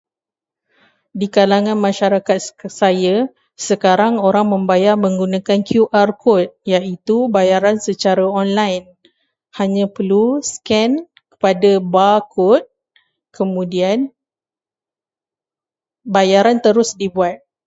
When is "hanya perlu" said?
9.61-10.25